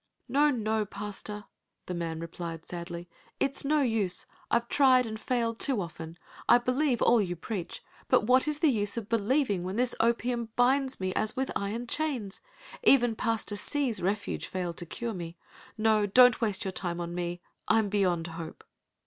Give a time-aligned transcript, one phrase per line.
[0.27, 1.45] "No, no, Pastor,"
[1.85, 3.07] the man replied sadly,
[3.39, 4.25] "It's no use.
[4.49, 6.17] I've tried and failed too often.
[6.49, 10.49] I believe all you preach, but what is the use of believing when this opium
[10.55, 12.41] binds me as with iron chains?
[12.81, 15.37] Even Pastor Hsi's Refuge failed to cure me.
[15.77, 17.39] No no, don't waste your time on me.
[17.67, 18.63] I'm beyond hope."